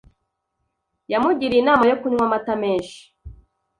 Yamugiriye 1.11 1.59
inama 1.61 1.83
yo 1.89 1.97
kunywa 2.01 2.23
amata 2.27 2.53
menshi. 2.63 2.99